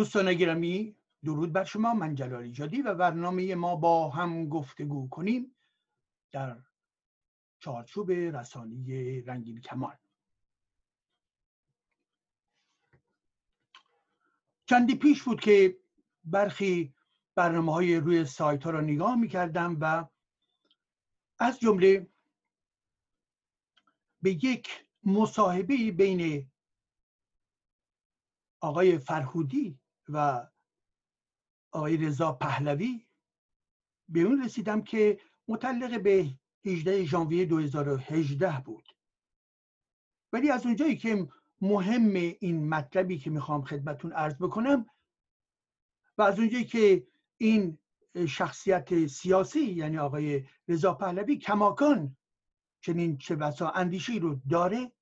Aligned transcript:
دوستان 0.00 0.34
گرامی 0.34 0.96
درود 1.24 1.52
بر 1.52 1.64
شما 1.64 1.94
من 1.94 2.14
جلالی 2.14 2.52
جادی 2.52 2.82
و 2.82 2.94
برنامه 2.94 3.54
ما 3.54 3.76
با 3.76 4.10
هم 4.10 4.48
گفتگو 4.48 5.08
کنیم 5.08 5.56
در 6.32 6.62
چارچوب 7.58 8.10
رسانی 8.10 9.20
رنگین 9.20 9.60
کمان 9.60 9.98
چندی 14.66 14.94
پیش 14.94 15.22
بود 15.22 15.40
که 15.40 15.80
برخی 16.24 16.94
برنامه 17.34 17.72
های 17.72 17.96
روی 17.96 18.24
سایت 18.24 18.64
ها 18.64 18.70
را 18.70 18.80
نگاه 18.80 19.16
می 19.16 19.28
کردم 19.28 19.76
و 19.80 20.08
از 21.38 21.60
جمله 21.60 22.10
به 24.22 24.30
یک 24.30 24.68
مصاحبه 25.04 25.92
بین 25.92 26.50
آقای 28.60 28.98
فرهودی 28.98 29.80
و 30.12 30.46
آقای 31.72 31.96
رضا 31.96 32.32
پهلوی 32.32 33.06
به 34.08 34.20
اون 34.20 34.44
رسیدم 34.44 34.82
که 34.82 35.20
متعلق 35.48 36.02
به 36.02 36.30
18 36.64 37.04
ژانویه 37.04 37.44
2018 37.44 38.60
بود. 38.64 38.88
ولی 40.32 40.50
از 40.50 40.66
اونجایی 40.66 40.96
که 40.96 41.28
مهم 41.60 42.14
این 42.14 42.68
مطلبی 42.68 43.18
که 43.18 43.30
می‌خوام 43.30 43.62
خدمتون 43.62 44.12
عرض 44.12 44.34
بکنم 44.34 44.86
و 46.18 46.22
از 46.22 46.38
اونجایی 46.38 46.64
که 46.64 47.06
این 47.36 47.78
شخصیت 48.28 49.06
سیاسی 49.06 49.60
یعنی 49.60 49.98
آقای 49.98 50.44
رضا 50.68 50.94
پهلوی 50.94 51.36
کماکان 51.36 52.16
چنین 52.80 53.18
چه 53.18 53.36
بسا 53.36 53.70
اندیشی 53.70 54.18
رو 54.18 54.40
داره 54.50 54.92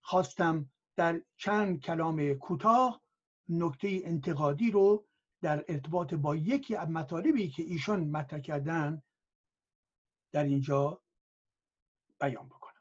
خواستم 0.00 0.70
در 0.96 1.22
چند 1.36 1.80
کلام 1.80 2.34
کوتاه 2.34 3.01
نکته 3.48 4.00
انتقادی 4.04 4.70
رو 4.70 5.04
در 5.40 5.64
ارتباط 5.68 6.14
با 6.14 6.36
یکی 6.36 6.76
از 6.76 6.88
مطالبی 6.88 7.48
که 7.48 7.62
ایشان 7.62 8.04
مطرح 8.04 8.40
کردن 8.40 9.02
در 10.32 10.44
اینجا 10.44 11.02
بیان 12.20 12.46
بکنم. 12.46 12.72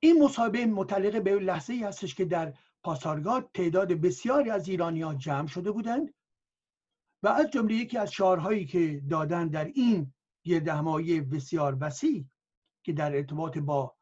این 0.00 0.24
مصاحبه 0.24 0.66
متعلق 0.66 1.22
به 1.22 1.34
لحظه 1.34 1.72
ای 1.72 1.82
هستش 1.82 2.14
که 2.14 2.24
در 2.24 2.54
پاسارگاد 2.82 3.50
تعداد 3.54 3.92
بسیاری 3.92 4.50
از 4.50 4.68
ایرانیان 4.68 5.18
جمع 5.18 5.46
شده 5.46 5.70
بودند 5.70 6.14
و 7.22 7.28
از 7.28 7.50
جمله 7.50 7.74
یکی 7.74 7.98
از 7.98 8.12
شعارهایی 8.12 8.66
که 8.66 9.02
دادن 9.10 9.48
در 9.48 9.64
این 9.64 10.14
گردهمایی 10.44 11.20
بسیار 11.20 11.76
وسیع 11.80 12.24
که 12.82 12.92
در 12.92 13.16
ارتباط 13.16 13.58
با 13.58 13.96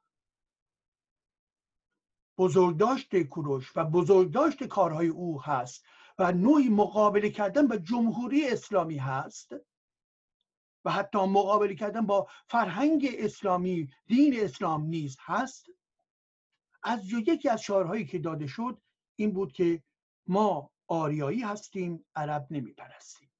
بزرگداشت 2.39 3.23
کوروش 3.23 3.73
و 3.77 3.85
بزرگداشت 3.85 4.65
کارهای 4.65 5.09
او 5.09 5.43
هست 5.43 5.85
و 6.19 6.33
نوعی 6.33 6.69
مقابله 6.69 7.31
کردن 7.31 7.69
با 7.69 7.77
جمهوری 7.77 8.49
اسلامی 8.49 8.97
هست 8.97 9.53
و 10.85 10.91
حتی 10.91 11.19
مقابله 11.19 11.75
کردن 11.75 12.07
با 12.07 12.29
فرهنگ 12.47 13.09
اسلامی 13.19 13.91
دین 14.07 14.41
اسلام 14.41 14.85
نیز 14.85 15.17
هست. 15.21 15.67
از 16.83 17.13
یکی 17.13 17.49
از 17.49 17.63
شعارهایی 17.63 18.07
که 18.07 18.19
داده 18.19 18.47
شد 18.47 18.83
این 19.17 19.33
بود 19.33 19.53
که 19.53 19.83
ما 20.27 20.71
آریایی 20.87 21.41
هستیم 21.41 22.07
عرب 22.15 22.47
نمیپرستیم. 22.51 23.31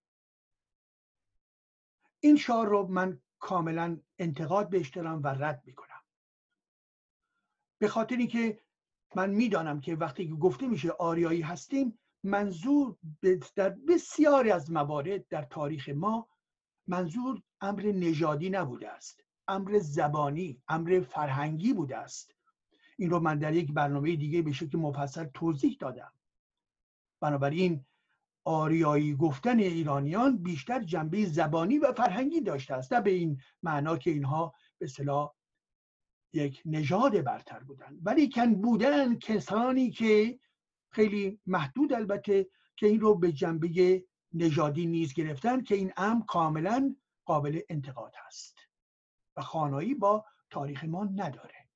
این 2.21 2.37
شعار 2.37 2.69
رو 2.69 2.87
من 2.87 3.21
کاملا 3.39 4.01
انتقاد 4.19 4.71
بهش 4.71 4.89
دارم 4.89 5.23
و 5.23 5.27
رد 5.27 5.63
می‌کنم. 5.67 6.03
به 7.79 7.89
خاطر 7.89 8.17
اینکه 8.17 8.61
من 9.15 9.31
می‌دانم 9.31 9.81
که 9.81 9.95
وقتی 9.95 10.29
که 10.29 10.35
گفته 10.35 10.67
میشه 10.67 10.91
آریایی 10.91 11.43
هستیم 11.43 11.99
منظور 12.25 12.97
در 13.57 13.71
بسیاری 13.71 14.51
از 14.51 14.71
موارد 14.71 15.29
در 15.29 15.43
تاریخ 15.43 15.89
ما 15.89 16.29
منظور 16.87 17.43
امر 17.61 17.83
نژادی 17.83 18.51
نبوده 18.51 18.89
است 18.91 19.25
امر 19.49 19.79
زبانی 19.79 20.63
امر 20.69 21.01
فرهنگی 21.01 21.73
بوده 21.73 21.97
است. 21.97 22.35
این 22.99 23.11
رو 23.11 23.21
من 23.21 23.39
در 23.39 23.55
یک 23.55 23.73
برنامه 23.73 24.17
دیگه 24.17 24.43
به 24.43 24.53
شکل 24.53 24.79
مفصل 24.79 25.25
توضیح 25.35 25.77
دادم. 25.81 26.13
بنابراین 27.21 27.85
آریایی 28.45 29.15
گفتن 29.15 29.59
ایرانیان 29.59 30.39
بیشتر 30.39 30.83
جنبه 30.83 31.25
زبانی 31.25 31.79
و 31.79 31.93
فرهنگی 31.93 32.41
داشته 32.41 32.75
است 32.75 32.93
نه 32.93 33.01
به 33.01 33.11
این 33.11 33.41
معنا 33.63 33.97
که 33.97 34.11
اینها 34.11 34.55
به 34.79 34.87
صلاح 34.87 35.35
یک 36.33 36.63
نژاد 36.65 37.21
برتر 37.21 37.59
بودن. 37.59 37.99
ولی 38.03 38.29
کن 38.29 38.55
بودن 38.55 39.19
کسانی 39.19 39.91
که 39.91 40.41
خیلی 40.91 41.41
محدود 41.47 41.93
البته 41.93 42.49
که 42.77 42.87
این 42.87 43.01
رو 43.01 43.15
به 43.15 43.33
جنبه 43.33 44.05
نژادی 44.33 44.87
نیز 44.87 45.15
گرفتن 45.15 45.63
که 45.63 45.75
این 45.75 45.93
امر 45.97 46.25
کاملا 46.27 46.97
قابل 47.25 47.61
انتقاد 47.69 48.15
هست 48.27 48.59
و 49.37 49.43
خانایی 49.43 49.95
با 49.95 50.25
تاریخ 50.51 50.85
ما 50.85 51.05
نداره. 51.05 51.69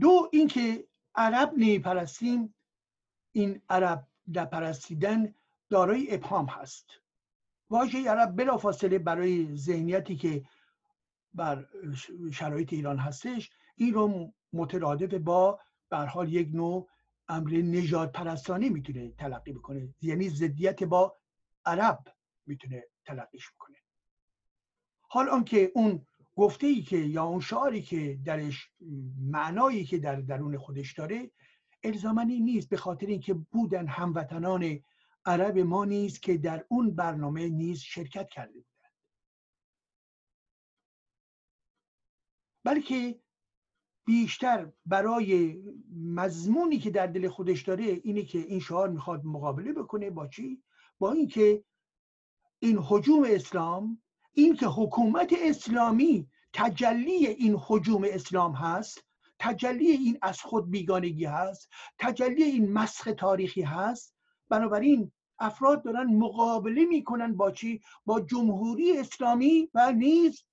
دو 0.00 0.28
اینکه 0.32 0.88
عرب 1.14 1.78
پرستیم 1.78 2.54
این 3.32 3.62
عرب 3.68 4.08
در 4.32 4.44
پرستیدن 4.44 5.34
دارای 5.70 6.14
ابهام 6.14 6.46
هست. 6.46 7.03
واژه 7.74 8.10
عرب 8.10 8.36
بلافاصله 8.36 8.98
برای 8.98 9.56
ذهنیتی 9.56 10.16
که 10.16 10.44
بر 11.34 11.66
شرایط 12.32 12.72
ایران 12.72 12.98
هستش 12.98 13.50
این 13.76 13.94
رو 13.94 14.32
مترادف 14.52 15.14
با 15.14 15.60
بر 15.90 16.06
حال 16.06 16.32
یک 16.32 16.48
نوع 16.52 16.88
امر 17.28 17.50
نجات 17.50 18.12
پرستانی 18.12 18.68
می‌تونه 18.68 19.10
تلقی 19.10 19.52
بکنه. 19.52 19.94
یعنی 20.02 20.28
ضدیت 20.28 20.84
با 20.84 21.16
عرب 21.64 21.98
می‌تونه 22.46 22.84
تلقیش 23.04 23.50
بکنه. 23.50 23.76
حال 25.00 25.28
آنکه 25.28 25.72
اون 25.74 26.06
گفته 26.36 26.66
ای 26.66 26.82
که 26.82 26.96
یا 26.96 27.24
اون 27.24 27.40
شعاری 27.40 27.82
که 27.82 28.18
درش 28.24 28.70
معنایی 29.30 29.84
که 29.84 29.98
در 29.98 30.16
درون 30.16 30.58
خودش 30.58 30.92
داره 30.92 31.30
الزامنی 31.82 32.40
نیست 32.40 32.68
به 32.68 32.76
خاطر 32.76 33.06
اینکه 33.06 33.34
بودن 33.34 33.86
هموطنان 33.86 34.80
عرب 35.26 35.58
ما 35.58 35.84
نیز 35.84 36.20
که 36.20 36.38
در 36.38 36.64
اون 36.68 36.94
برنامه 36.94 37.48
نیز 37.48 37.78
شرکت 37.80 38.28
کرده 38.28 38.52
بودند. 38.52 38.92
بلکه 42.64 43.20
بیشتر 44.06 44.72
برای 44.86 45.62
مضمونی 45.96 46.78
که 46.78 46.90
در 46.90 47.06
دل 47.06 47.28
خودش 47.28 47.62
داره 47.62 47.84
اینه 47.84 48.22
که 48.22 48.38
این 48.38 48.60
شعار 48.60 48.88
می‌خواد 48.88 49.24
مقابله 49.24 49.72
بکنه 49.72 50.10
با 50.10 50.26
چی؟ 50.26 50.62
با 50.98 51.12
اینکه 51.12 51.64
این 52.58 52.78
حجوم 52.78 53.24
اسلام 53.28 54.02
این 54.32 54.56
که 54.56 54.66
حکومت 54.66 55.32
اسلامی 55.42 56.28
تجلی 56.52 57.26
این 57.26 57.56
حجوم 57.66 58.04
اسلام 58.08 58.52
هست 58.52 59.04
تجلی 59.38 59.90
این 59.90 60.18
از 60.22 60.40
خود 60.40 60.70
بیگانگی 60.70 61.24
هست 61.24 61.68
تجلی 61.98 62.42
این 62.42 62.72
مسخ 62.72 63.08
تاریخی 63.18 63.62
هست 63.62 64.16
بنابراین 64.48 65.12
افراد 65.38 65.84
دارن 65.84 66.16
مقابله 66.16 66.84
می‌کنن 66.84 67.36
با 67.36 67.50
چی؟ 67.50 67.82
با 68.04 68.20
جمهوری 68.20 68.98
اسلامی 68.98 69.70
و 69.74 69.92
نیز 69.92 70.44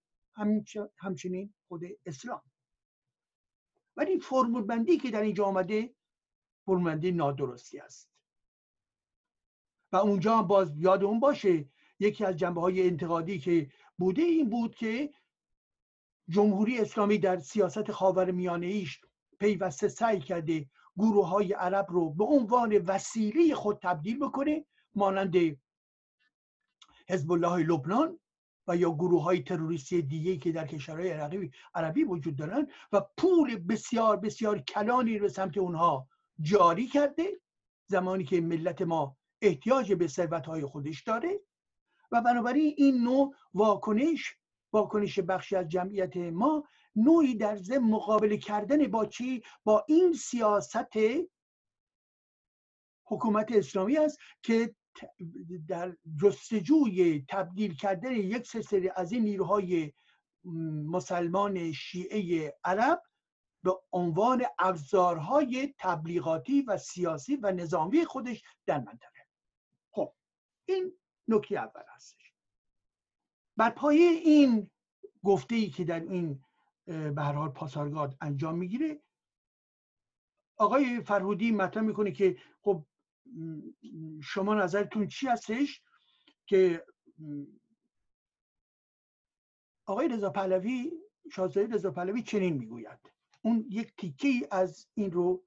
همچنین 0.98 1.54
خود 1.68 1.82
اسلام. 2.06 2.42
ولی 3.98 4.20
فرمول 4.20 4.64
بندی 4.64 4.98
که 4.98 5.12
در 5.12 5.22
اینجا 5.22 5.46
آمده 5.46 5.96
فرمول 6.66 6.92
بندی 6.92 7.12
نادرستی 7.12 7.80
است. 7.80 8.10
و 9.92 9.96
اونجا 9.96 10.42
باز 10.42 10.78
یاد 10.78 11.04
اون 11.04 11.20
باشه 11.20 11.70
یکی 12.00 12.26
از 12.26 12.38
جنبه 12.38 12.62
های 12.62 12.88
انتقادی 12.88 13.40
که 13.40 13.72
بوده 13.98 14.22
این 14.22 14.50
بود 14.50 14.76
که 14.76 15.14
جمهوری 16.30 16.80
اسلامی 16.80 17.18
در 17.18 17.40
سیاست 17.40 17.92
خاور 17.92 18.32
میانه 18.32 18.68
ایش 18.68 19.02
پیوسته 19.40 19.88
سعی 19.88 20.20
کرده 20.20 20.70
گروه 20.98 21.28
های 21.28 21.54
عرب 21.54 21.86
رو 21.90 22.10
به 22.10 22.24
عنوان 22.24 22.78
وسیله 22.78 23.56
خود 23.56 23.80
تبدیل 23.82 24.20
بکنه 24.20 24.66
مانند 24.96 25.36
حزب 27.10 27.32
الله 27.32 27.58
لبنان 27.58 28.20
و 28.68 28.78
یا 28.78 28.92
گروه 28.92 29.24
های 29.24 29.44
تروریستی 29.44 30.02
دیگه 30.02 30.38
که 30.38 30.52
در 30.52 30.68
کشورهای 30.68 31.12
عربی, 31.12 31.52
عربی 31.76 32.04
وجود 32.04 32.36
دارن 32.36 32.68
و 32.92 33.02
پول 33.18 33.56
بسیار 33.56 34.18
بسیار 34.18 34.60
کلانی 34.60 35.18
رو 35.18 35.30
سمت 35.30 35.58
اونها 35.58 36.08
جاری 36.42 36.88
کرده 36.88 37.42
زمانی 37.88 38.24
که 38.24 38.42
ملت 38.42 38.82
ما 38.82 39.18
احتیاج 39.42 39.94
به 39.94 40.08
ثروت 40.08 40.46
های 40.46 40.66
خودش 40.66 41.04
داره 41.04 41.40
و 42.12 42.22
بنابراین 42.22 42.74
این 42.78 43.04
نوع 43.04 43.36
واکنش 43.54 44.36
واکنش 44.74 45.20
بخشی 45.20 45.56
از 45.56 45.68
جمعیت 45.68 46.18
ما 46.18 46.64
نوعی 46.96 47.36
در 47.36 47.56
ضمن 47.56 47.90
مقابله 47.90 48.38
کردن 48.38 48.88
با 48.88 49.06
چی؟ 49.06 49.44
با 49.64 49.86
این 49.88 50.14
سیاست 50.14 50.98
حکومت 53.06 53.52
اسلامی 53.52 53.98
است 53.98 54.18
که 54.44 54.76
در 55.68 55.98
جستجوی 56.22 57.26
تبدیل 57.30 57.76
کردن 57.76 58.12
یک 58.12 58.62
سری 58.62 58.90
از 58.96 59.12
این 59.12 59.24
نیروهای 59.24 59.94
مسلمان 60.86 61.72
شیعه 61.72 62.54
عرب 62.64 63.04
به 63.64 63.80
عنوان 63.92 64.46
ابزارهای 64.60 65.74
تبلیغاتی 65.80 66.62
و 66.62 66.78
سیاسی 66.78 67.36
و 67.36 67.52
نظامی 67.52 68.06
خودش 68.06 68.44
در 68.66 68.78
منطقه. 68.80 69.28
خب 69.92 70.14
این 70.66 70.94
نکته 71.28 71.56
اول 71.56 71.84
هستش. 71.96 72.34
بر 73.58 73.70
پایه 73.70 74.10
این 74.10 74.72
گفته 75.24 75.56
ای 75.56 75.70
که 75.70 75.84
در 75.84 76.00
این 76.00 76.44
به 76.92 77.22
هر 77.22 77.34
حال 77.34 77.50
پاسارگاد 77.50 78.18
انجام 78.22 78.58
می‌گیره. 78.58 79.04
آقای 80.58 81.02
فرهودی 81.02 81.52
مطرح 81.52 81.84
می‌کنه 81.84 82.12
که 82.12 82.38
خب 82.62 82.86
شما 84.24 84.54
نظرتون 84.54 85.08
چی 85.08 85.28
هستش 85.28 85.84
که 86.46 86.86
آقای 89.86 90.08
رضا 90.08 90.30
پهلوی 90.30 90.92
شاهزاده 91.32 91.76
رضا 91.76 91.92
پهلوی 91.92 92.24
چنین 92.24 92.58
می‌گوید. 92.58 93.00
اون 93.42 93.66
یک 93.70 93.96
تیکه 93.96 94.48
از 94.52 94.88
این 94.94 95.12
رو 95.12 95.46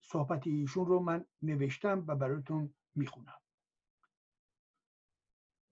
صحبت 0.00 0.46
ایشون 0.46 0.86
رو 0.86 1.00
من 1.00 1.24
نوشتم 1.42 2.04
و 2.08 2.16
براتون 2.16 2.74
می‌خونم. 2.94 3.38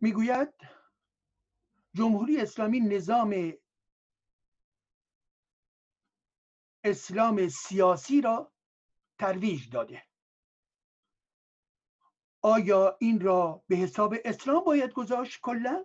می‌گوید 0.00 0.54
جمهوری 1.94 2.40
اسلامی 2.40 2.80
نظام 2.80 3.52
اسلام 6.84 7.48
سیاسی 7.48 8.20
را 8.20 8.52
ترویج 9.18 9.70
داده. 9.70 10.02
آیا 12.42 12.96
این 13.00 13.20
را 13.20 13.64
به 13.68 13.76
حساب 13.76 14.14
اسلام 14.24 14.64
باید 14.64 14.92
گذاشت 14.92 15.40
کلا؟ 15.40 15.84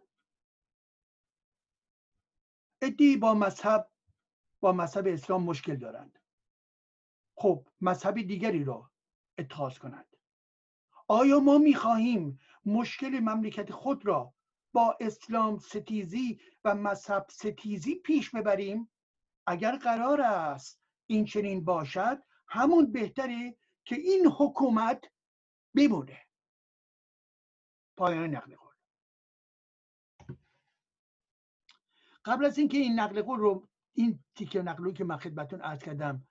ادی 2.81 3.18
با 3.18 3.33
مذهب 3.33 3.92
با 4.59 4.71
مذهب 4.71 5.07
اسلام 5.07 5.44
مشکل 5.44 5.75
دارند. 5.75 6.19
خب 7.36 7.68
مذهب 7.81 8.21
دیگری 8.21 8.63
را 8.63 8.92
اتخاذ 9.38 9.77
کنند. 9.77 10.15
آیا 11.07 11.39
ما 11.39 11.57
می‌خواهیم 11.57 12.39
مشکل 12.65 13.19
مملکت 13.19 13.71
خود 13.71 14.06
را 14.06 14.33
با 14.74 14.97
اسلام 15.00 15.59
ستیزی 15.59 16.42
و 16.63 16.75
مذهب 16.75 17.25
ستیزی 17.30 17.95
پیش 17.95 18.30
ببریم؟ 18.30 18.92
اگر 19.47 19.77
قرار 19.77 20.21
است 20.21 20.84
این 21.07 21.25
چنین 21.25 21.66
باشد 21.66 22.24
همون 22.48 22.92
بهتره 22.92 23.57
که 23.86 23.96
این 23.96 24.28
حکومت 24.38 25.04
بمونه. 25.75 26.22
پایان 27.98 28.36
نقل 28.36 28.56
قول. 28.56 28.74
قبل 32.25 32.46
از 32.46 32.57
اینکه 32.57 32.78
این 32.78 33.00
نقل 33.00 33.22
قول 33.22 33.40
رو 33.40 33.68
این 33.94 34.24
تیکه 34.36 34.62
نقل 34.62 34.92
که 34.92 35.04
من 35.04 35.18
خدمتتون 35.18 35.62
عرض 35.62 35.80
کردم 35.80 36.28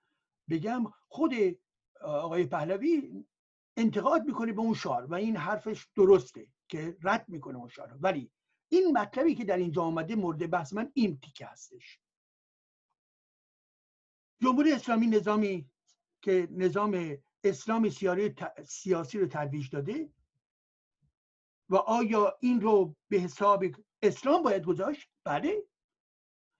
بگم 0.49 0.83
خود 1.07 1.33
آقای 2.01 2.45
پهلوی 2.45 3.25
انتقاد 3.77 4.25
می‌کنه 4.25 4.53
به 4.53 4.61
اون 4.61 4.73
شعار 4.73 5.05
و 5.05 5.13
این 5.13 5.37
حرفش 5.37 5.87
درسته 5.95 6.47
که 6.67 6.97
رد 7.03 7.29
می‌کنه 7.29 7.57
اون 7.57 7.69
شعار. 7.69 7.97
ولی 8.01 8.31
این 8.69 8.97
مطلبی 8.97 9.35
که 9.35 9.45
در 9.45 9.57
اینجا 9.57 9.83
آمده 9.83 10.15
مورد 10.15 10.49
بحث 10.49 10.73
من 10.73 10.91
این 10.93 11.19
تیکه 11.19 11.45
هستش. 11.45 11.99
جمهوری 14.41 14.71
اسلامی 14.71 15.07
نظامی 15.07 15.69
که 16.21 16.47
نظام 16.51 17.17
اسلام 17.43 17.89
سیاسی 18.63 19.19
رو 19.19 19.27
ترویج 19.27 19.69
داده 19.69 20.09
و 21.69 21.75
آیا 21.75 22.37
این 22.39 22.61
رو 22.61 22.95
به 23.07 23.17
حساب 23.17 23.63
اسلام 24.01 24.43
باید 24.43 24.63
گذاشت؟ 24.63 25.09
بله. 25.23 25.63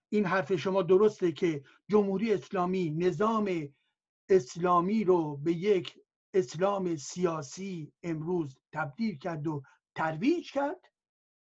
این 0.09 0.25
حرف 0.25 0.55
شما 0.55 0.81
درسته 0.81 1.31
که 1.31 1.63
جمهوری 1.89 2.33
اسلامی 2.33 2.89
نظام 2.89 3.73
اسلامی 4.29 5.03
رو 5.03 5.37
به 5.37 5.53
یک 5.53 5.99
اسلام 6.33 6.95
سیاسی 6.95 7.93
امروز 8.03 8.57
تبدیل 8.73 9.17
کرد 9.17 9.47
و 9.47 9.63
ترویج 9.95 10.51
کرد 10.51 10.79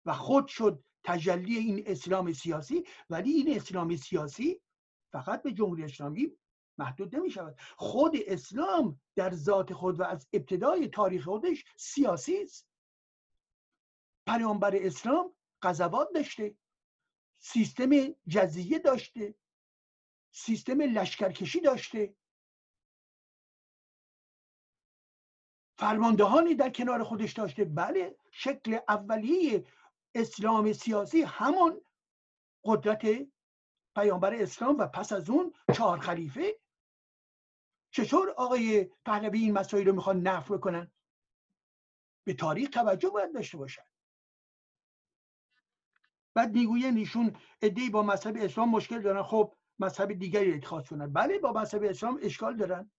و 0.06 0.13
خود 0.13 0.48
شد 0.48 0.83
تجلی 1.04 1.57
این 1.57 1.83
اسلام 1.86 2.33
سیاسی 2.33 2.83
ولی 3.10 3.31
این 3.31 3.56
اسلام 3.56 3.95
سیاسی 3.95 4.62
فقط 5.12 5.44
به 5.44 5.54
جمهوری 5.54 5.84
اسلامی 5.84 6.32
محدود 6.78 7.16
نمی 7.16 7.32
شود 7.32 7.60
خود 7.78 8.14
اسلام 8.28 9.02
در 9.16 9.34
ذات 9.34 9.74
خود 9.74 10.00
و 10.00 10.04
از 10.04 10.28
ابتدای 10.34 10.88
تاریخ 10.88 11.24
خودش 11.24 11.66
سیاسی 11.78 12.42
است. 12.42 12.68
پیامبر 14.28 14.76
اسلام 14.76 15.34
قذبات 15.62 16.10
داشته 16.14 16.56
سیستم 17.38 17.90
جزیه 18.28 18.80
داشته 18.80 19.36
سیستم 20.32 20.82
لشکرکشی 20.82 21.60
داشته. 21.60 22.16
فرماندهانی 25.78 26.56
در 26.56 26.70
کنار 26.70 27.04
خودش 27.04 27.34
داشته. 27.34 27.66
بله 27.66 28.18
شکل 28.32 28.80
اولیه 28.88 29.66
اسلام 30.16 30.74
سیاسی 30.74 31.22
همون 31.22 31.82
قدرت 32.64 33.28
پیامبر 34.00 34.34
اسلام 34.34 34.78
و 34.78 34.88
پس 34.88 35.13
از 35.13 35.30
اون 35.30 35.54
چهار 35.75 36.00
خلیفه؟ 36.00 36.60
چطور 37.91 38.29
آقای 38.29 38.89
پهلوی 39.06 39.39
این 39.39 39.53
مسائل 39.53 39.86
رو 39.86 39.96
می‌خوان 39.96 40.22
نفر 40.22 40.58
کنن 40.58 40.91
به 42.24 42.34
تاریخ 42.34 42.70
توجه 42.70 43.10
باید 43.10 43.34
داشته 43.34 43.58
باشن. 43.58 43.84
بعد 46.34 46.53
می‌گوین 46.53 46.98
ایشون 46.98 47.36
ادهی 47.62 47.89
با 47.89 48.03
مذهب 48.03 48.38
اسلام 48.38 48.70
مشکل 48.70 49.01
دارن. 49.01 49.24
خب 49.24 49.56
مذهب 49.79 50.13
دیگری 50.13 50.53
اتخاذ 50.53 50.88
کنن. 50.88 51.13
بله 51.13 51.39
با 51.39 51.51
مذهب 51.51 51.84
اسلام 51.84 52.20
اشکال 52.22 52.58
دارن. 52.58 52.91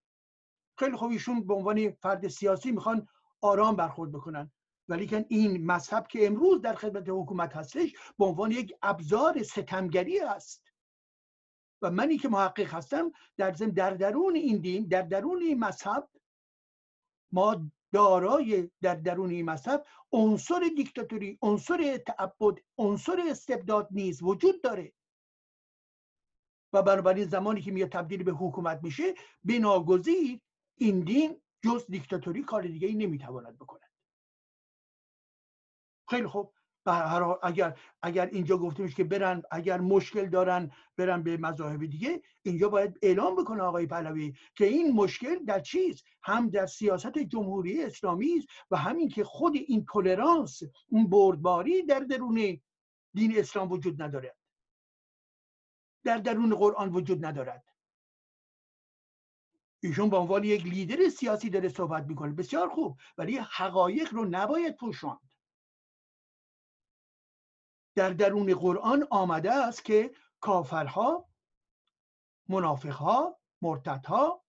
خیلی 0.78 0.97
خوب 0.97 1.11
ایشون 1.11 1.47
به 1.47 1.54
عنوان 1.54 1.90
فرد 1.90 2.28
سیاسی 2.28 2.73
می‌خوان 2.73 3.09
آرام 3.40 3.76
برخورد 3.76 4.12
بکنن. 4.12 4.52
ولی 4.88 5.07
که 5.07 5.26
این 5.28 5.66
مذهب 5.66 6.07
که 6.07 6.26
امروز 6.26 6.62
در 6.62 6.75
خدمت 6.75 7.09
حکومت 7.09 7.57
هستش 7.57 7.92
به 8.19 8.25
عنوان 8.25 8.50
یک 8.50 8.75
ابزار 8.83 9.42
ستمگری 9.42 10.21
است. 10.21 10.70
و 11.82 11.90
منی 11.90 12.18
که 12.18 12.28
محقق 12.28 12.75
هستم 12.75 13.12
در 13.37 13.50
در 13.50 13.90
درون 13.90 14.34
این 14.34 14.58
دین 14.58 14.88
در 14.88 15.02
درون 15.02 15.42
این 15.42 15.58
مذهب 15.58 16.08
ما 17.32 17.70
دارای 17.92 18.70
در 18.80 18.94
درون 18.94 19.30
این 19.30 19.50
مذهب 19.50 19.87
عنصر 20.12 20.70
دیکتاتوری 20.76 21.38
عنصر 21.42 21.99
تعبد 22.06 22.58
عنصر 22.78 23.20
استبداد 23.30 23.88
نیز 23.90 24.22
وجود 24.22 24.62
داره. 24.62 24.92
و 26.72 26.82
بنابراین 26.82 27.28
زمانی 27.28 27.60
که 27.60 27.70
میاد 27.70 27.88
تبدیل 27.88 28.22
به 28.22 28.32
حکومت 28.32 28.80
میشه 28.82 29.14
بناگزیر 29.44 30.40
این 30.76 31.00
دین 31.00 31.42
جز 31.64 31.87
دیکتاتوری 31.87 32.42
کار 32.42 32.62
دیگه 32.62 32.88
ای 32.88 32.94
نمی‌تواند 32.94 33.58
بکند. 33.58 33.90
خیلی 36.10 36.26
خوب. 36.26 36.54
اگر 36.87 37.78
اگر 38.02 38.26
اینجا 38.26 38.56
گفته 38.56 38.82
میشه 38.82 38.94
که 38.94 39.04
برن 39.04 39.42
اگر 39.50 39.80
مشکل 39.80 40.26
دارن 40.26 40.70
برن 40.96 41.22
به 41.22 41.37
مذاهب 41.37 41.87
دیگه 41.87 42.22
اینجا 42.42 42.68
باید 42.68 42.99
اعلام 43.02 43.37
بکنه 43.37 43.62
آقای 43.62 43.87
پهلوی 43.87 44.34
که 44.54 44.64
این 44.66 44.92
مشکل 44.92 45.44
در 45.44 45.60
چیز؟ 45.60 46.02
هم 46.22 46.49
در 46.50 46.66
سیاست 46.66 47.18
جمهوری 47.18 47.82
اسلامی 47.82 48.38
است 48.38 48.49
و 48.70 48.76
همین 48.76 49.08
که 49.08 49.25
خود 49.25 49.56
این 49.56 49.84
تولرانس 49.92 50.62
اون 50.88 51.10
بردباری 51.10 51.82
در 51.82 52.00
درون 52.00 52.60
دین 53.14 53.38
اسلام 53.38 53.72
وجود 53.72 54.02
نداره 54.02 54.37
در 56.04 56.16
درون 56.16 56.54
قرآن 56.54 56.92
وجود 56.92 57.25
ندارد. 57.25 57.64
ایشون 59.82 60.10
به 60.10 60.16
عنوان 60.16 60.44
یک 60.44 60.66
لیدر 60.66 61.08
سیاسی 61.08 61.50
داره 61.50 61.68
صحبت 61.68 62.06
می‌کنه. 62.06 62.32
بسیار 62.32 62.68
خوب. 62.68 62.96
ولی 63.18 63.37
حقایق 63.37 64.14
رو 64.14 64.25
نباید 64.25 64.76
پوشاند. 64.76 65.29
در 67.94 68.11
درون 68.11 68.54
قرآن 68.54 69.06
آمده 69.11 69.52
است 69.52 69.85
که 69.85 70.14
کافرها 70.40 71.28
منافقها 72.49 73.40
مرتدها 73.62 74.44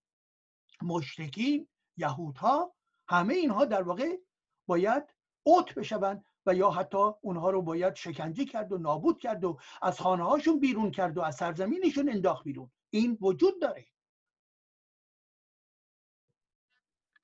مشرکین 0.81 1.67
یهودها 1.97 2.75
همه 3.07 3.33
اینها 3.33 3.65
در 3.65 3.81
واقع 3.81 4.17
باید 4.67 5.03
اوت 5.43 5.73
بشوند 5.73 6.25
و 6.45 6.55
یا 6.55 6.71
حتی 6.71 7.11
اونها 7.21 7.49
رو 7.49 7.61
باید 7.61 7.95
شکنجه 7.95 8.45
کرد 8.45 8.71
و 8.71 8.77
نابود 8.77 9.19
کرد 9.19 9.43
و 9.43 9.59
از 9.81 9.99
خانه 9.99 10.23
هاشون 10.23 10.59
بیرون 10.59 10.91
کرد 10.91 11.17
و 11.17 11.21
از 11.21 11.35
سرزمینشون 11.35 12.09
انداخت 12.09 12.43
بیرون. 12.43 12.71
این 12.89 13.17
وجود 13.21 13.61
داره. 13.61 13.85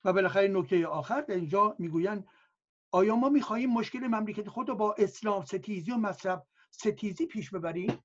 و 0.04 0.12
بالاخره 0.12 0.48
نکته 0.48 0.86
آخر 0.86 1.20
در 1.20 1.34
اینجا 1.34 1.76
می‌گویند 1.78 2.28
آیا 2.90 3.16
ما 3.16 3.28
می‌خواهیم 3.28 3.70
مشکل 3.70 4.06
مملکت 4.06 4.48
خود 4.48 4.68
رو 4.68 4.74
با 4.74 4.94
اسلام 4.98 5.44
ستیزی 5.44 5.90
و 5.90 5.96
مذهب 5.96 6.46
ستیزی 6.70 7.26
پیش 7.26 7.50
ببریم؟ 7.50 8.04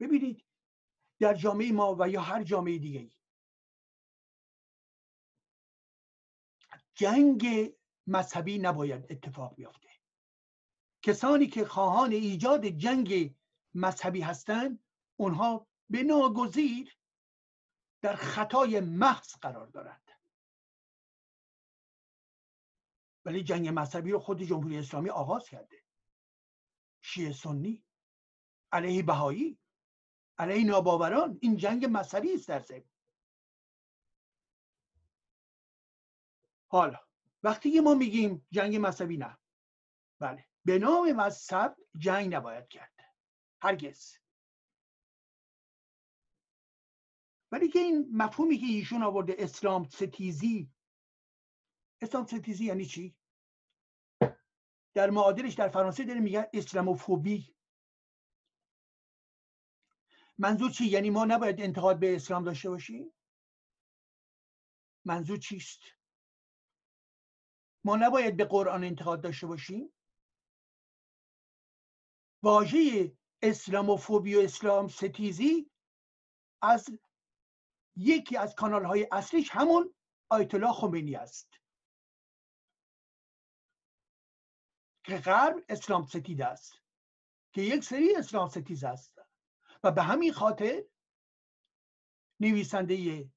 ببینید 0.00 0.44
در 1.20 1.34
جامعه 1.34 1.72
ما 1.72 1.96
و 1.98 2.08
یا 2.08 2.20
هر 2.20 2.42
جامعه 2.42 2.78
دیگه 2.78 3.00
ای 3.00 3.10
جنگ 6.94 7.72
مذهبی 8.06 8.58
نباید 8.58 9.06
اتفاق 9.12 9.54
بیفته. 9.54 9.88
کسانی 11.02 11.46
که 11.46 11.64
خواهان 11.64 12.12
ایجاد 12.12 12.66
جنگ 12.66 13.34
مذهبی 13.74 14.20
هستند 14.20 14.84
اونها 15.16 15.66
به 15.90 16.02
ناگزیر 16.02 16.96
در 18.00 18.16
خطای 18.16 18.80
محض 18.80 19.36
قرار 19.36 19.66
دارند. 19.66 20.03
ولی 23.24 23.44
جنگ 23.44 23.68
مذهبی 23.68 24.10
رو 24.10 24.18
خود 24.18 24.42
جمهوری 24.42 24.78
اسلامی 24.78 25.10
آغاز 25.10 25.48
کرده. 25.48 25.82
شیعه 27.00 27.32
سنی 27.32 27.84
علیه 28.72 29.02
بهایی 29.02 29.58
علیه 30.38 30.64
ناباوران. 30.64 31.38
این 31.42 31.56
جنگ 31.56 31.86
مذهبی 31.90 32.34
است 32.34 32.48
در 32.48 32.60
ضمن. 32.60 32.84
حالا 36.68 37.00
وقتی 37.42 37.80
ما 37.80 37.94
میگیم 37.94 38.46
جنگ 38.50 38.76
مذهبی 38.76 39.16
نه. 39.16 39.38
بله 40.18 40.44
به 40.64 40.78
نام 40.78 41.12
مذهب 41.12 41.76
جنگ 41.96 42.34
نباید 42.34 42.68
کرد. 42.68 42.94
هرگز. 43.62 44.18
ولی 47.52 47.68
که 47.68 47.78
این 47.78 48.08
مفهومی 48.12 48.58
که 48.58 48.66
ایشون 48.66 49.02
آورده 49.02 49.34
اسلام 49.38 49.88
ستیزی 49.88 50.73
اسلام 52.02 52.26
ستیزی 52.26 52.64
یعنی 52.64 52.84
چی؟ 52.84 53.16
در 54.94 55.10
معادلش 55.10 55.54
در 55.54 55.68
فرانسه 55.68 56.04
داره 56.04 56.20
میگن 56.20 56.44
اسلاموفوبی 56.52 57.54
منظور 60.38 60.70
چی؟ 60.70 60.86
یعنی 60.86 61.10
ما 61.10 61.24
نباید 61.24 61.60
انتقاد 61.60 61.98
به 61.98 62.16
اسلام 62.16 62.44
داشته 62.44 62.70
باشیم؟ 62.70 63.14
منظور 65.04 65.38
چیست؟ 65.38 65.80
ما 67.84 67.96
نباید 67.96 68.36
به 68.36 68.44
قرآن 68.44 68.84
انتقاد 68.84 69.20
داشته 69.20 69.46
باشیم؟ 69.46 69.92
واژه 72.42 73.12
اسلاموفوبی 73.42 74.34
و 74.34 74.40
اسلام 74.40 74.88
ستیزی 74.88 75.70
از 76.62 76.86
یکی 77.96 78.36
از 78.36 78.54
کانال 78.54 78.84
های 78.84 79.08
اصلیش 79.12 79.50
همون 79.50 79.94
آیت 80.28 80.54
الله 80.54 80.72
خمینی 80.72 81.14
است 81.16 81.63
که 85.04 85.16
غرب 85.16 85.64
اسلام 85.68 86.06
ستید 86.06 86.42
است 86.42 86.72
که 87.52 87.62
یک 87.62 87.84
سری 87.84 88.16
اسلام 88.16 88.48
ستیز 88.48 88.84
است. 88.84 89.14
و 89.84 89.90
به 89.90 90.02
همین 90.02 90.32
خاطر 90.32 90.84
نویسنده 92.40 93.30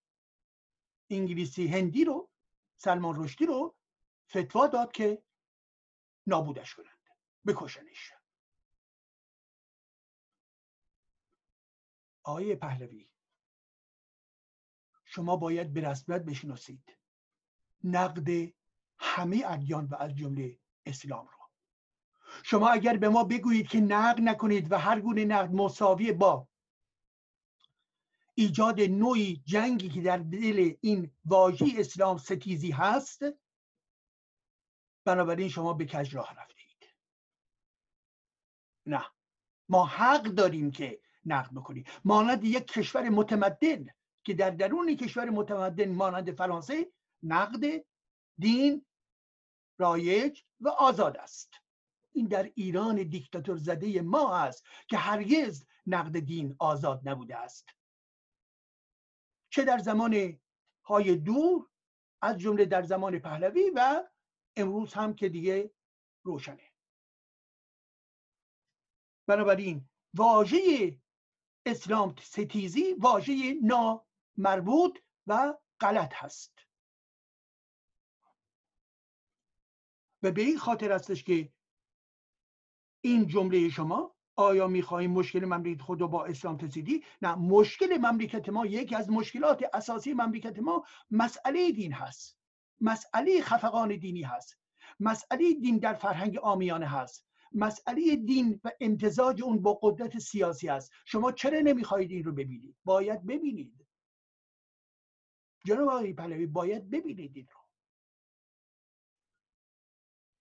انگلیسی 1.10 1.68
هندی 1.68 2.06
رو 2.06 2.30
سلمان 2.76 3.24
رشدی 3.24 3.46
رو 3.46 3.76
فتوا 4.30 4.68
داد 4.68 4.92
که 4.92 5.24
نابودش 6.28 6.76
کنند 6.76 6.98
بکشنش. 7.48 8.14
آقای 12.24 12.56
پهلوی 12.56 13.10
شما 15.06 15.38
باید 15.38 15.74
به 15.74 15.90
رسمیت 15.90 16.22
بشناسید 16.22 16.98
نقد 17.84 18.54
همه 19.00 19.44
ادیان 19.46 19.86
و 19.86 19.96
از 19.96 20.16
جمله 20.16 20.60
اسلام 20.86 21.28
رو. 21.28 21.37
شما 22.50 22.70
اگر 22.70 22.98
به 22.98 23.10
ما 23.10 23.24
بگویید 23.24 23.68
که 23.68 23.80
نقد 23.80 24.22
نکنید 24.22 24.72
و 24.72 24.80
هر 24.80 25.02
گونه 25.02 25.26
نقد 25.26 25.54
مساوی 25.54 26.12
با 26.12 26.48
ایجاد 28.36 28.82
نوعی 28.82 29.42
جنگی 29.46 29.90
که 29.90 30.02
در 30.02 30.18
دل 30.18 30.74
این 30.82 31.12
واژه 31.26 31.66
اسلام 31.78 32.18
ستیزی 32.18 32.72
هست 32.72 33.22
بنابراین 35.06 35.50
شما 35.50 35.74
به 35.74 35.86
کج 35.86 36.16
راه 36.16 36.36
رفتید 36.36 36.94
نه. 38.86 39.06
ما 39.70 39.86
حق 39.86 40.24
داریم 40.24 40.72
که 40.72 41.02
نقد 41.26 41.52
بکنیم. 41.52 41.86
مانند 42.06 42.44
یک 42.44 42.68
کشور 42.68 43.10
متمدن 43.10 43.86
که 44.24 44.34
در 44.34 44.50
درون 44.50 44.96
کشور 44.96 45.30
متمدن 45.30 45.92
مانند 45.92 46.32
فرانسه 46.32 46.92
نقد 47.24 47.86
دین 48.38 48.86
رایج 49.78 50.42
و 50.60 50.70
آزاد 50.70 51.18
است. 51.18 51.67
این 52.18 52.28
در 52.28 52.52
ایران 52.56 52.96
دیکتاتور 53.04 53.58
زده 53.58 54.02
ما 54.02 54.36
است 54.36 54.66
که 54.88 54.98
هرگز 54.98 55.66
نقد 55.88 56.20
دین 56.20 56.56
آزاد 56.60 57.10
نبوده 57.10 57.38
است. 57.38 57.70
چه 59.50 59.66
در 59.66 59.78
زمان 59.78 60.40
های 60.86 61.16
دور 61.16 61.70
از 62.22 62.38
جمله 62.38 62.66
در 62.66 62.84
زمان 62.84 63.20
پهلوی 63.20 63.72
و 63.76 64.04
امروز 64.56 64.94
هم 64.94 65.14
که 65.16 65.30
دیگه 65.30 65.72
روشنه. 66.24 66.72
بنابراین 69.28 69.90
واژه 70.14 70.58
اسلام 71.66 72.16
ستیزی 72.22 72.94
واژه 72.94 73.34
نامربوط 73.64 75.00
و 75.28 75.58
غلط 75.80 76.14
هست. 76.16 76.54
و 80.24 80.32
به 80.32 80.42
این 80.42 80.58
خاطر 80.58 80.92
هستش 80.92 81.24
که 81.24 81.54
این 83.08 83.28
جمله 83.28 83.70
شما 83.70 84.16
آیا 84.36 84.68
می‌خواهیم 84.68 85.12
مشکل 85.12 85.46
مملکت 85.46 85.82
خود 85.82 86.00
با 86.00 86.26
اسلام 86.26 86.58
تسیدی؟ 86.58 87.04
نه 87.22 87.36
مشکل 87.36 87.98
مملکت 87.98 88.50
ما 88.50 88.66
یکی 88.66 88.96
از 88.96 89.10
مشکلات 89.10 89.64
اساسی 89.74 90.14
مملکت 90.14 90.60
ما 90.60 90.84
مسئله 91.12 91.72
دین 91.72 91.94
هست. 91.94 92.38
مسئله 92.82 93.42
خفقان 93.42 93.96
دینی 93.96 94.22
هست. 94.22 94.58
مسئله 95.00 95.54
دین 95.54 95.78
در 95.78 95.94
فرهنگ 95.94 96.38
آمیانه 96.38 96.86
هست. 96.88 97.26
مسئله 97.52 98.16
دین 98.16 98.60
و 98.64 98.72
امتزاج 98.82 99.44
اون 99.44 99.62
با 99.62 99.80
قدرت 99.82 100.18
سیاسی 100.18 100.70
است 100.70 100.92
شما 101.06 101.32
چرا 101.32 101.60
نمی‌خواهید 101.60 102.12
این 102.12 102.24
رو 102.24 102.32
ببینید؟ 102.32 102.76
باید 102.86 103.26
ببینید. 103.26 103.88
جناب 105.66 105.88
آقای 105.88 106.14
پهلوی 106.14 106.46
باید 106.46 106.90
ببینید 106.90 107.32
این 107.36 107.48
رو. 107.54 107.67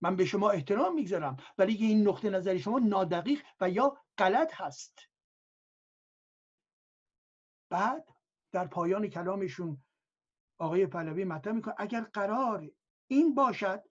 من 0.06 0.16
به 0.16 0.24
شما 0.24 0.50
احترام 0.50 0.94
می‌گذارم 0.94 1.36
ولی 1.58 1.74
این 1.74 2.08
نقطه 2.08 2.30
نظر 2.30 2.58
شما 2.58 2.78
نادقیق 2.78 3.42
و 3.60 3.70
یا 3.70 4.02
غلط 4.18 4.54
هست. 4.54 4.98
بعد 7.70 8.08
در 8.52 8.66
پایان 8.66 9.08
کلامشون 9.08 9.84
آقای 10.58 10.86
پهلوی 10.86 11.24
مطرح 11.24 11.52
می‌کنه 11.52 11.74
اگر 11.78 12.00
قرار 12.00 12.70
این 13.06 13.34
باشد 13.34 13.82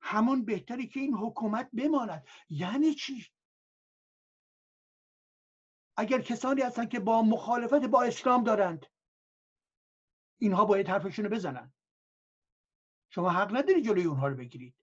همون 0.00 0.44
بهتری 0.44 0.88
که 0.88 1.00
این 1.00 1.14
حکومت 1.14 1.70
بماند. 1.72 2.26
یعنی 2.48 2.94
چی؟ 2.94 3.26
اگر 5.96 6.20
کسانی 6.20 6.62
هستن 6.62 6.86
که 6.86 7.00
با 7.00 7.22
مخالفت 7.22 7.84
با 7.84 8.02
اسلام 8.02 8.44
دارند 8.44 8.86
اینها 10.38 10.64
باید 10.64 10.88
حرفشون 10.88 11.24
رو 11.24 11.30
بزنن. 11.30 11.72
شما 13.10 13.30
حق 13.30 13.56
نداری 13.56 13.82
جلوی 13.82 14.04
اونها 14.04 14.28
رو 14.28 14.36
بگیرید. 14.36 14.79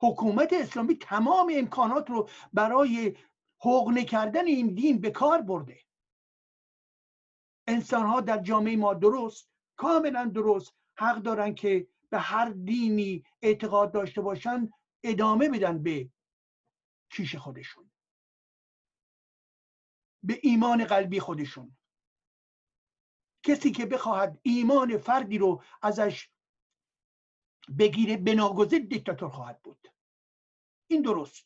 حکومت 0.00 0.52
اسلامی 0.52 0.96
تمام 0.96 1.52
امکانات 1.54 2.10
رو 2.10 2.28
برای 2.52 3.16
حقنه 3.60 4.04
کردن 4.04 4.46
این 4.46 4.74
دین 4.74 5.00
به 5.00 5.10
کار 5.10 5.42
برده. 5.42 5.80
انسان 7.66 8.06
ها 8.06 8.20
در 8.20 8.38
جامعه 8.38 8.76
ما 8.76 8.94
درست 8.94 9.50
کاملا 9.76 10.24
درست 10.24 10.74
حق 10.98 11.16
دارن 11.16 11.54
که 11.54 11.88
به 12.10 12.18
هر 12.18 12.48
دینی 12.50 13.24
اعتقاد 13.42 13.92
داشته 13.92 14.20
باشند 14.20 14.72
ادامه 15.04 15.48
بدن 15.48 15.82
به 15.82 16.10
کیش 17.10 17.36
خودشون. 17.36 17.90
به 20.22 20.40
ایمان 20.42 20.84
قلبی 20.84 21.20
خودشون. 21.20 21.76
کسی 23.42 23.70
که 23.70 23.86
بخواهد 23.86 24.38
ایمان 24.42 24.98
فردی 24.98 25.38
رو 25.38 25.62
ازش 25.82 26.30
بگیره 27.78 28.16
بناگزیر 28.16 28.86
دیکتاتور 28.86 29.28
خواهد 29.28 29.62
بود. 29.62 29.87
این 30.88 31.02
درست. 31.02 31.44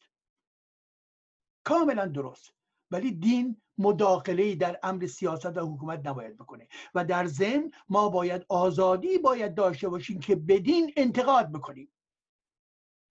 کاملا 1.65 2.07
درست. 2.07 2.55
ولی 2.91 3.13
دین 3.13 3.63
مداخله 3.79 4.55
در 4.55 4.79
امر 4.83 5.07
سیاست 5.07 5.57
و 5.57 5.75
حکومت 5.75 6.07
نباید 6.07 6.37
بکنه 6.37 6.69
و 6.95 7.05
در 7.05 7.27
ضمن 7.27 7.71
ما 7.89 8.09
باید 8.09 8.47
آزادی 8.49 9.19
باید 9.19 9.55
داشته 9.55 9.89
باشیم 9.89 10.21
که 10.21 10.37
بدین 10.37 10.93
انتقاد 10.97 11.53
بکنیم. 11.53 11.93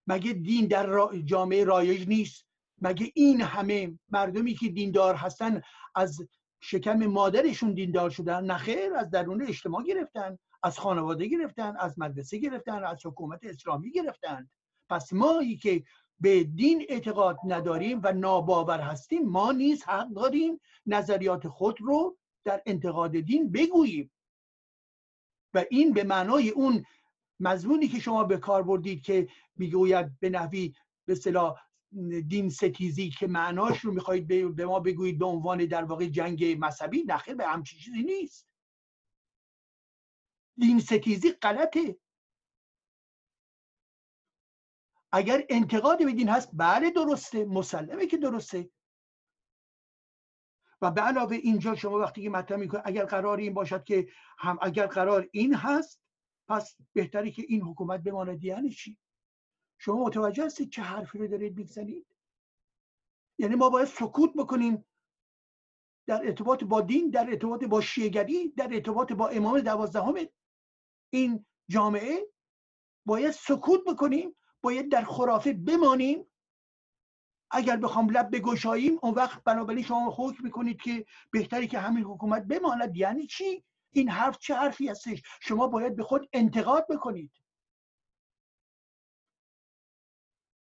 مگه 0.07 0.33
دین 0.33 0.67
در 0.67 1.17
جامعه 1.25 1.63
رایج 1.63 2.07
نیست؟ 2.07 2.45
مگه 2.81 3.11
این 3.15 3.41
همه 3.41 3.99
مردمی 4.09 4.53
که 4.53 4.69
دیندار 4.69 5.15
هستن 5.15 5.61
از 5.95 6.21
شکم 6.59 7.05
مادرشون 7.05 7.73
دیندار 7.73 8.09
شدن 8.09 8.45
نخیر 8.45 8.93
از 8.93 9.09
درون 9.09 9.41
اجتماع 9.41 9.83
گرفتن 9.83 10.37
از 10.63 10.79
خانواده 10.79 11.27
گرفتن 11.27 11.75
از 11.77 11.99
مدرسه 11.99 12.37
گرفتن 12.37 12.83
از 12.83 13.05
حکومت 13.05 13.39
اسلامی 13.43 13.91
گرفتن. 13.91 14.49
پس 14.89 15.13
مایی 15.13 15.57
که 15.57 15.83
به 16.21 16.43
دین 16.43 16.85
اعتقاد 16.89 17.37
نداریم 17.43 18.01
و 18.03 18.13
ناباور 18.13 18.79
هستیم 18.79 19.29
ما 19.29 19.51
نیز 19.51 19.83
حق 19.83 20.07
داریم 20.07 20.59
نظریات 20.85 21.47
خود 21.47 21.81
رو 21.81 22.17
در 22.43 22.61
انتقاد 22.65 23.11
دین 23.11 23.51
بگوییم. 23.51 24.11
و 25.53 25.65
این 25.69 25.93
به 25.93 26.03
معنای 26.03 26.49
اون 26.49 26.85
مضمونی 27.39 27.87
که 27.87 27.99
شما 27.99 28.23
به 28.23 28.37
کار 28.37 28.63
بردید 28.63 29.03
که 29.03 29.27
می‌گوید 29.55 30.19
به 30.19 30.29
نحوی 30.29 30.73
به 31.05 31.13
اصطلاح 31.13 31.61
دین 32.27 32.49
ستیزی 32.49 33.09
که 33.09 33.27
معناش 33.27 33.79
رو 33.79 33.91
می‌خواهید 33.93 34.55
به 34.55 34.65
ما 34.65 34.79
بگویید 34.79 35.19
به 35.19 35.25
عنوان 35.25 35.65
در 35.65 35.83
واقع 35.83 36.05
جنگ 36.05 36.57
مذهبی 36.59 37.03
نخیر 37.03 37.35
به 37.35 37.47
همچین 37.47 37.79
چیزی 37.79 38.03
نیست. 38.03 38.47
دین 40.57 40.79
ستیزی 40.79 41.31
غلطه. 41.31 41.97
اگر 45.11 45.45
انتقاد 45.49 46.05
به 46.05 46.11
دین 46.11 46.29
هست 46.29 46.49
بله 46.53 46.91
درسته 46.91 47.45
مسلمه 47.45 48.07
که 48.07 48.17
درسته. 48.17 48.69
و 50.81 50.91
به 50.91 51.01
علاوه 51.01 51.35
اینجا 51.35 51.75
شما 51.75 51.99
وقتی 51.99 52.21
که 52.21 52.29
مطرح 52.29 52.57
می‌کنید 52.57 52.83
اگر 52.85 53.05
قرار 53.05 53.37
این 53.37 53.53
باشد 53.53 53.83
که 53.83 54.07
هم 54.37 54.59
اگر 54.61 54.87
قرار 54.87 55.29
این 55.31 55.55
هست 55.55 56.01
پس 56.47 56.75
بهتری 56.93 57.31
که 57.31 57.43
این 57.47 57.61
حکومت 57.61 57.99
بماند 57.99 58.43
یعنی 58.43 58.69
چی؟ 58.69 58.97
شما 59.77 60.03
متوجه 60.03 60.45
هستید 60.45 60.69
چه 60.69 60.81
حرفی 60.81 61.17
رو 61.17 61.27
دارید 61.27 61.57
می‌زنید؟ 61.57 62.07
یعنی 63.37 63.55
ما 63.55 63.69
باید 63.69 63.87
سکوت 63.87 64.33
بکنیم 64.33 64.85
در 66.07 66.25
ارتباط 66.25 66.63
با 66.63 66.81
دین 66.81 67.09
در 67.09 67.29
ارتباط 67.29 67.63
با 67.63 67.81
شیعگری 67.81 68.49
در 68.49 68.73
ارتباط 68.73 69.11
با 69.13 69.29
امام 69.29 69.59
دوازدهم 69.59 70.15
این 71.13 71.45
جامعه. 71.69 72.27
باید 73.05 73.31
سکوت 73.31 73.81
بکنیم 73.87 74.35
باید 74.61 74.91
در 74.91 75.03
خرافه 75.03 75.53
بمانیم. 75.53 76.25
اگر 77.51 77.77
بخوام 77.77 78.09
لب 78.09 78.35
بگشاییم 78.35 78.99
اون 79.01 79.13
وقت 79.13 79.43
بنابراین 79.43 79.83
شما 79.83 80.15
حکم 80.17 80.43
می‌کنید 80.43 80.81
که 80.81 81.05
بهتری 81.31 81.67
که 81.67 81.79
همین 81.79 82.03
حکومت 82.03 82.43
بماند. 82.43 82.97
یعنی 82.97 83.27
چی؟ 83.27 83.63
این 83.91 84.09
حرف 84.09 84.37
چه 84.37 84.55
حرفی 84.55 84.87
هستش؟ 84.87 85.21
شما 85.41 85.67
باید 85.67 85.95
به 85.95 86.03
خود 86.03 86.29
انتقاد 86.33 86.87
بکنید. 86.87 87.31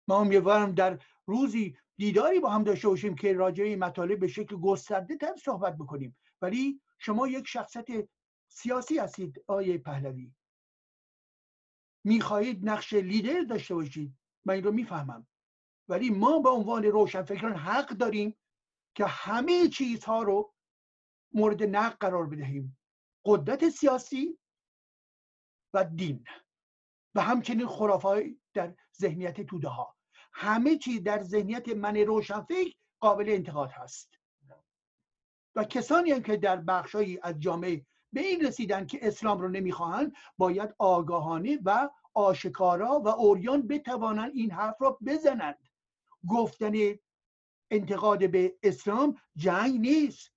ما 0.09 0.21
امیدوارم 0.21 0.73
در 0.73 0.99
روزی 1.27 1.77
دیداری 1.97 2.41
با 2.41 2.51
هم 2.51 2.65
داشته 2.65 2.89
باشیم 2.89 3.15
که 3.15 3.33
راجع 3.33 3.65
این 3.65 3.79
مطالب 3.79 4.21
به 4.21 4.29
شکل 4.29 4.57
گسترده 4.57 5.17
تر 5.17 5.37
صحبت 5.45 5.77
بکنیم. 5.77 6.17
ولی 6.43 6.81
شما 6.99 7.29
یک 7.29 7.47
شخصیت 7.47 7.87
سیاسی 8.49 8.99
هستید 8.99 9.45
آیه 9.47 9.79
پهلوی. 9.79 10.33
می‌خواهید 12.05 12.69
نقش 12.69 12.93
لیدر 12.93 13.41
داشته 13.41 13.75
باشید. 13.75 14.19
من 14.45 14.55
این 14.55 14.65
رو 14.65 14.73
می‌فهمم. 14.73 15.27
ولی 15.89 16.11
ما 16.11 16.39
به 16.39 16.49
عنوان 16.49 16.85
روشنفکران 16.85 17.57
حق 17.57 17.89
داریم 17.89 18.37
که 18.95 19.07
همه 19.07 19.69
چیزها 19.69 20.23
رو 20.23 20.55
مورد 21.33 21.63
نقد 21.63 21.97
قرار 22.01 22.27
بدهیم. 22.27 22.79
قدرت 23.25 23.69
سیاسی 23.69 24.39
و 25.75 25.85
دین 25.85 26.25
و 27.15 27.21
همچنین 27.21 27.67
خرافه 27.67 28.37
در 28.55 28.75
ذهنیت 29.01 29.41
توده 29.41 29.69
ها. 29.69 29.97
همه 30.33 30.77
چیز 30.77 31.03
در 31.03 31.23
ذهنیت 31.23 31.69
من 31.69 31.97
روشنفکر 31.97 32.75
قابل 33.01 33.29
انتقاد 33.29 33.71
هست. 33.71 34.15
و 35.57 35.65
کسانی 35.65 36.11
هم 36.11 36.23
که 36.23 36.37
در 36.37 36.57
بخشهایی 36.57 37.19
از 37.23 37.41
جامعه 37.41 37.87
به 38.13 38.21
این 38.21 38.47
رسیدن 38.47 38.87
که 38.87 38.99
اسلام 39.03 39.41
رو 39.41 39.49
نمی‌خواهند 39.49 40.17
باید 40.39 40.75
آگاهانه 40.79 41.59
و 41.65 41.91
آشکارا 42.15 43.01
و 43.01 43.09
اوریان 43.09 43.69
بتوانند 43.69 44.31
این 44.35 44.51
حرف 44.51 44.83
را 44.83 44.99
بزنند. 45.07 45.59
گفتن 46.29 46.73
انتقاد 47.71 48.31
به 48.31 48.59
اسلام 48.63 49.17
جنگ 49.37 49.81
نیست. 49.81 50.33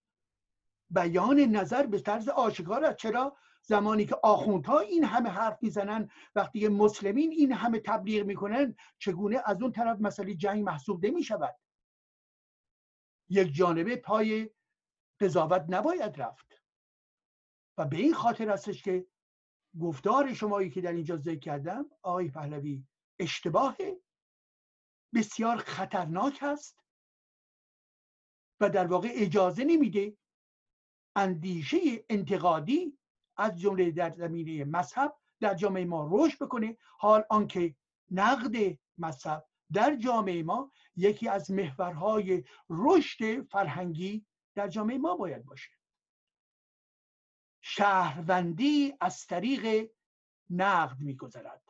بیان 0.89 1.39
نظر 1.39 1.85
به 1.85 1.99
طرز 1.99 2.29
آشکار 2.29 2.85
است. 2.85 2.97
چرا؟ 2.97 3.37
زمانی 3.65 4.05
که 4.05 4.15
آخوندها 4.23 4.79
این 4.79 5.03
همه 5.03 5.29
حرف 5.29 5.57
می‌زنن 5.61 6.09
وقتی 6.35 6.67
مسلمین 6.67 7.31
این 7.31 7.51
همه 7.51 7.79
تبلیغ 7.79 8.25
می‌کنن 8.25 8.75
چگونه 8.97 9.41
از 9.45 9.61
اون 9.61 9.71
طرف 9.71 10.01
مسئله 10.01 10.33
جنگ 10.33 10.63
محسوب 10.63 11.05
نمی 11.05 11.23
شود 11.23 11.55
یک 13.29 13.53
جانبه 13.53 13.95
پای 13.95 14.49
قضاوت 15.19 15.65
نباید 15.69 16.21
رفت. 16.21 16.52
و 17.77 17.85
به 17.85 17.97
این 17.97 18.13
خاطر 18.13 18.49
هستش 18.49 18.83
که 18.83 19.07
گفتار 19.79 20.33
شمایی 20.33 20.69
که 20.69 20.81
در 20.81 20.91
اینجا 20.91 21.17
ذکر 21.17 21.39
کردم 21.39 21.85
آقای 22.01 22.29
پهلوی 22.29 22.83
اشتباه 23.19 23.77
بسیار 25.13 25.57
خطرناک 25.57 26.37
هست 26.41 26.83
و 28.59 28.69
در 28.69 28.87
واقع 28.87 29.09
اجازه 29.11 29.63
نمیده 29.63 30.17
اندیشه 31.15 31.77
انتقادی 32.09 32.97
از 33.37 33.59
جمله 33.59 33.91
در 33.91 34.11
زمینه 34.11 34.65
مذهب 34.65 35.15
در 35.39 35.53
جامعه 35.53 35.85
ما 35.85 36.09
رشد 36.11 36.43
بکنه. 36.43 36.77
حال 36.97 37.23
آنکه 37.29 37.75
نقد 38.11 38.77
مذهب 38.97 39.45
در 39.73 39.95
جامعه 39.95 40.43
ما 40.43 40.71
یکی 40.95 41.27
از 41.27 41.51
محورهای 41.51 42.43
رشد 42.69 43.41
فرهنگی 43.41 44.25
در 44.55 44.67
جامعه 44.67 44.97
ما 44.97 45.15
باید 45.15 45.45
باشه. 45.45 45.71
شهروندی 47.65 48.93
از 49.01 49.25
طریق 49.25 49.89
نقد 50.49 50.99
میگذرد. 50.99 51.63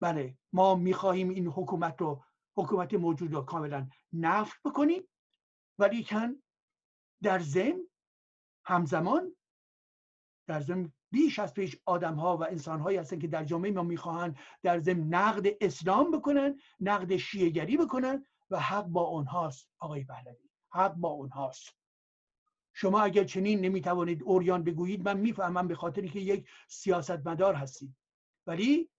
بله 0.00 0.38
ما 0.52 0.74
می‌خواهیم 0.74 1.28
این 1.28 1.46
حکومت 1.46 2.00
رو 2.00 2.24
حکومت 2.56 2.94
موجود 2.94 3.32
رو 3.32 3.42
کاملا 3.42 3.88
نفت 4.12 4.62
بکنیم 4.64 5.08
ولی 5.78 6.04
کن 6.04 6.42
در 7.22 7.38
ضمن 7.38 7.80
همزمان 8.64 9.36
در 10.46 10.60
ضمن 10.60 10.92
بیش 11.10 11.38
از 11.38 11.54
پیش 11.54 11.76
آدم 11.84 12.14
ها 12.14 12.36
و 12.36 12.44
انسان 12.44 12.80
هایی 12.80 12.98
هستن 12.98 13.18
که 13.18 13.28
در 13.28 13.44
جامعه 13.44 13.70
ما 13.70 13.82
می‌خواهند 13.82 14.38
در 14.62 14.80
ضمن 14.80 15.14
نقد 15.14 15.46
اسلام 15.60 16.10
بکنن 16.10 16.60
نقد 16.80 17.16
شیعگری 17.16 17.76
بکنن 17.76 18.26
و 18.50 18.60
حق 18.60 18.84
با 18.84 19.02
اونهاست 19.02 19.70
آقای 19.78 20.04
پهلوی 20.04 20.50
حق 20.72 20.94
با 20.94 21.08
اونهاست 21.08 21.83
شما 22.74 23.00
اگر 23.00 23.24
چنین 23.24 23.60
نمی‌توانید 23.60 24.22
اوریان 24.22 24.64
بگویید 24.64 25.04
من 25.04 25.16
می‌فهمم 25.16 25.68
به 25.68 25.74
خاطری 25.74 26.08
که 26.08 26.20
یک 26.20 26.48
سیاستمدار 26.68 27.54
هستید. 27.54 27.96
ولی 28.46 28.90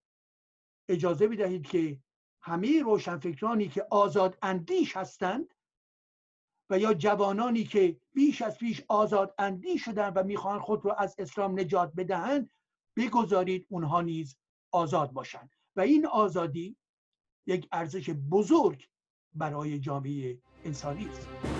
اجازه 0.88 1.28
بدهید 1.28 1.66
که 1.66 2.00
همه 2.42 2.82
روشنفکرانی 2.82 3.68
که 3.68 3.86
آزاد 3.90 4.38
اندیش 4.42 4.96
هستند 4.96 5.54
و 6.70 6.78
یا 6.78 6.94
جوانانی 6.94 7.64
که 7.64 8.00
بیش 8.12 8.42
از 8.42 8.58
پیش 8.58 8.82
آزاد 8.88 9.34
اندیش 9.38 9.84
شدن 9.84 10.08
و 10.08 10.22
می‌خواهند 10.22 10.60
خود 10.60 10.84
را 10.84 10.94
از 10.94 11.14
اسلام 11.18 11.60
نجات 11.60 11.92
بدهند 11.96 12.50
بگذارید 12.96 13.66
اونها 13.70 14.00
نیز 14.00 14.36
آزاد 14.72 15.12
باشند. 15.12 15.50
و 15.76 15.80
این 15.80 16.06
آزادی 16.06 16.76
یک 17.46 17.68
ارزش 17.72 18.10
بزرگ 18.10 18.88
برای 19.34 19.78
جامعه 19.78 20.38
انسانی 20.64 21.08
است. 21.08 21.55